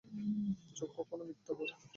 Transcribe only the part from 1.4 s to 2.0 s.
বলে না।